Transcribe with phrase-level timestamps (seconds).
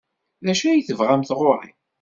[0.45, 1.69] D acu ay tebɣamt ɣer-i?